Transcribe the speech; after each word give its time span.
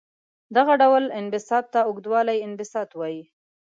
دغه 0.55 0.73
ډول 0.81 1.03
انبساط 1.19 1.65
ته 1.73 1.79
اوږدوالي 1.87 2.37
انبساط 2.47 2.89
وايي. 2.99 3.23